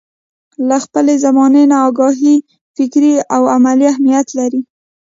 له 0.67 0.77
خپلې 0.85 1.13
زمانې 1.25 1.63
نه 1.71 1.77
اګاهي 1.87 2.35
فکري 2.75 3.13
او 3.35 3.41
عملي 3.55 3.85
اهميت 3.93 4.27
لري. 4.37 4.61